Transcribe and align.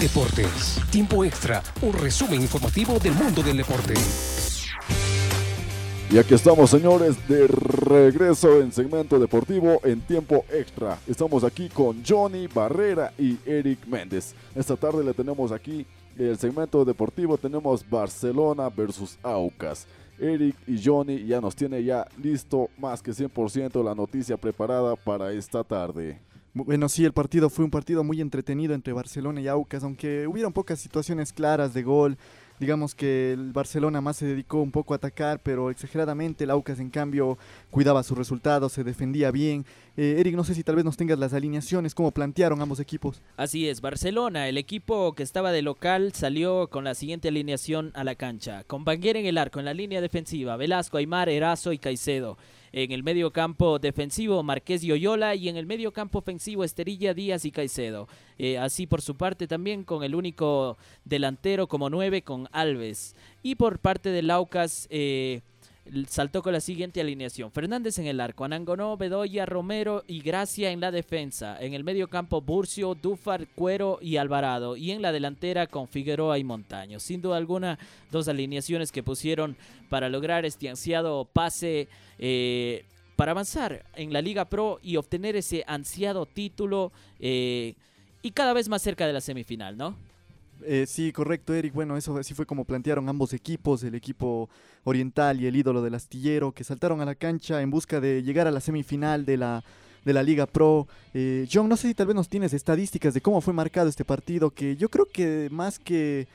Deportes. 0.00 0.80
Tiempo 0.90 1.24
extra. 1.24 1.62
Un 1.82 1.92
resumen 1.92 2.40
informativo 2.40 2.98
del 2.98 3.14
mundo 3.14 3.42
del 3.42 3.56
deporte. 3.56 3.94
Y 6.10 6.18
aquí 6.18 6.34
estamos, 6.34 6.68
señores, 6.70 7.16
de 7.26 7.46
regreso 7.46 8.60
en 8.60 8.70
segmento 8.70 9.18
deportivo 9.18 9.80
en 9.82 10.00
tiempo 10.02 10.44
extra. 10.52 10.98
Estamos 11.06 11.42
aquí 11.42 11.70
con 11.70 12.04
Johnny 12.04 12.48
Barrera 12.48 13.12
y 13.18 13.38
Eric 13.46 13.86
Méndez. 13.86 14.34
Esta 14.54 14.76
tarde 14.76 15.02
le 15.02 15.14
tenemos 15.14 15.52
aquí 15.52 15.86
el 16.18 16.36
segmento 16.38 16.84
deportivo. 16.84 17.38
Tenemos 17.38 17.88
Barcelona 17.88 18.68
versus 18.68 19.18
Aucas. 19.22 19.86
Eric 20.18 20.54
y 20.66 20.82
Johnny 20.84 21.24
ya 21.24 21.40
nos 21.40 21.56
tiene 21.56 21.82
ya 21.82 22.06
listo 22.22 22.68
más 22.76 23.02
que 23.02 23.12
100% 23.12 23.82
la 23.82 23.94
noticia 23.94 24.36
preparada 24.36 24.96
para 24.96 25.32
esta 25.32 25.64
tarde. 25.64 26.20
Bueno, 26.54 26.90
sí, 26.90 27.04
el 27.06 27.12
partido 27.12 27.48
fue 27.48 27.64
un 27.64 27.70
partido 27.70 28.04
muy 28.04 28.20
entretenido 28.20 28.74
entre 28.74 28.92
Barcelona 28.92 29.40
y 29.40 29.48
Aucas, 29.48 29.84
aunque 29.84 30.26
hubieron 30.26 30.52
pocas 30.52 30.78
situaciones 30.78 31.32
claras 31.32 31.72
de 31.72 31.82
gol. 31.82 32.18
Digamos 32.60 32.94
que 32.94 33.32
el 33.32 33.52
Barcelona 33.52 34.02
más 34.02 34.18
se 34.18 34.26
dedicó 34.26 34.60
un 34.60 34.70
poco 34.70 34.92
a 34.92 34.96
atacar, 34.96 35.40
pero 35.42 35.70
exageradamente 35.70 36.44
el 36.44 36.50
Aucas 36.50 36.78
en 36.78 36.90
cambio 36.90 37.38
cuidaba 37.70 38.02
sus 38.02 38.18
resultados, 38.18 38.72
se 38.72 38.84
defendía 38.84 39.30
bien. 39.30 39.64
Eh, 39.96 40.16
Eric, 40.18 40.36
no 40.36 40.44
sé 40.44 40.54
si 40.54 40.62
tal 40.62 40.76
vez 40.76 40.84
nos 40.84 40.98
tengas 40.98 41.18
las 41.18 41.32
alineaciones, 41.32 41.94
cómo 41.94 42.12
plantearon 42.12 42.60
ambos 42.60 42.80
equipos. 42.80 43.22
Así 43.38 43.66
es, 43.66 43.80
Barcelona, 43.80 44.46
el 44.46 44.58
equipo 44.58 45.14
que 45.14 45.22
estaba 45.22 45.52
de 45.52 45.62
local 45.62 46.12
salió 46.12 46.68
con 46.68 46.84
la 46.84 46.94
siguiente 46.94 47.28
alineación 47.28 47.92
a 47.94 48.04
la 48.04 48.14
cancha. 48.14 48.62
Con 48.64 48.84
Banguera 48.84 49.18
en 49.18 49.26
el 49.26 49.38
arco, 49.38 49.58
en 49.58 49.64
la 49.64 49.74
línea 49.74 50.02
defensiva, 50.02 50.56
Velasco, 50.56 50.98
Aymar, 50.98 51.30
Erazo 51.30 51.72
y 51.72 51.78
Caicedo. 51.78 52.36
En 52.72 52.90
el 52.90 53.02
medio 53.02 53.32
campo 53.32 53.78
defensivo, 53.78 54.42
Marqués 54.42 54.82
y 54.82 54.92
Oyola. 54.92 55.34
Y 55.34 55.48
en 55.48 55.56
el 55.56 55.66
medio 55.66 55.92
campo 55.92 56.18
ofensivo, 56.18 56.64
Esterilla, 56.64 57.14
Díaz 57.14 57.44
y 57.44 57.52
Caicedo. 57.52 58.08
Eh, 58.38 58.58
así 58.58 58.86
por 58.86 59.02
su 59.02 59.16
parte 59.16 59.46
también 59.46 59.84
con 59.84 60.02
el 60.02 60.14
único 60.14 60.78
delantero 61.04 61.66
como 61.68 61.90
nueve, 61.90 62.22
con 62.22 62.48
Alves. 62.52 63.14
Y 63.42 63.56
por 63.56 63.78
parte 63.78 64.08
de 64.08 64.22
Laucas, 64.22 64.88
eh, 64.90 65.42
saltó 66.08 66.42
con 66.42 66.52
la 66.52 66.60
siguiente 66.60 67.00
alineación. 67.00 67.50
Fernández 67.50 67.98
en 67.98 68.06
el 68.06 68.20
arco, 68.20 68.44
Anangonó, 68.44 68.96
Bedoya, 68.96 69.46
Romero 69.46 70.04
y 70.06 70.20
Gracia 70.20 70.70
en 70.70 70.80
la 70.80 70.90
defensa. 70.90 71.56
En 71.60 71.74
el 71.74 71.84
medio 71.84 72.08
campo, 72.08 72.40
Burcio, 72.40 72.94
Dufar, 72.94 73.46
Cuero 73.54 73.98
y 74.00 74.16
Alvarado. 74.16 74.76
Y 74.76 74.92
en 74.92 75.02
la 75.02 75.12
delantera 75.12 75.66
con 75.66 75.88
Figueroa 75.88 76.38
y 76.38 76.44
Montaño. 76.44 77.00
Sin 77.00 77.20
duda 77.20 77.36
alguna, 77.36 77.78
dos 78.10 78.28
alineaciones 78.28 78.92
que 78.92 79.02
pusieron 79.02 79.56
para 79.88 80.08
lograr 80.08 80.44
este 80.44 80.68
ansiado 80.68 81.24
pase 81.32 81.88
eh, 82.18 82.84
para 83.16 83.32
avanzar 83.32 83.84
en 83.94 84.12
la 84.12 84.22
Liga 84.22 84.46
Pro 84.46 84.80
y 84.82 84.96
obtener 84.96 85.36
ese 85.36 85.64
ansiado 85.66 86.26
título 86.26 86.92
eh, 87.20 87.74
y 88.22 88.30
cada 88.30 88.52
vez 88.52 88.68
más 88.68 88.82
cerca 88.82 89.06
de 89.06 89.12
la 89.12 89.20
semifinal, 89.20 89.76
¿no? 89.76 89.96
Eh, 90.64 90.86
sí, 90.86 91.12
correcto, 91.12 91.54
Eric. 91.54 91.72
Bueno, 91.72 91.96
eso 91.96 92.16
así 92.16 92.34
fue 92.34 92.46
como 92.46 92.64
plantearon 92.64 93.08
ambos 93.08 93.32
equipos, 93.32 93.82
el 93.84 93.94
equipo 93.94 94.48
oriental 94.84 95.40
y 95.40 95.46
el 95.46 95.56
ídolo 95.56 95.82
del 95.82 95.94
astillero, 95.94 96.52
que 96.52 96.64
saltaron 96.64 97.00
a 97.00 97.04
la 97.04 97.14
cancha 97.14 97.62
en 97.62 97.70
busca 97.70 98.00
de 98.00 98.22
llegar 98.22 98.46
a 98.46 98.50
la 98.50 98.60
semifinal 98.60 99.24
de 99.24 99.36
la, 99.36 99.64
de 100.04 100.12
la 100.12 100.22
Liga 100.22 100.46
Pro. 100.46 100.88
Eh, 101.14 101.46
John, 101.52 101.68
no 101.68 101.76
sé 101.76 101.88
si 101.88 101.94
tal 101.94 102.06
vez 102.06 102.16
nos 102.16 102.28
tienes 102.28 102.52
estadísticas 102.52 103.14
de 103.14 103.20
cómo 103.20 103.40
fue 103.40 103.54
marcado 103.54 103.88
este 103.88 104.04
partido, 104.04 104.50
que 104.50 104.76
yo 104.76 104.88
creo 104.88 105.06
que 105.06 105.48
más 105.50 105.78
que 105.78 106.26